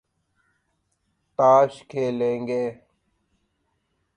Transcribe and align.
تاش 1.39 1.73
کھیلیں 1.89 2.39
گے 2.47 2.63